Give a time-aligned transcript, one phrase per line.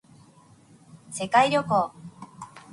[1.11, 1.93] 世界旅行